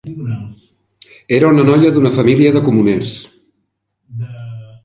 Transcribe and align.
Era 1.37 1.51
una 1.55 1.65
noia 1.69 1.91
d"una 1.97 2.13
família 2.17 2.57
de 2.57 2.65
comuners. 2.71 3.15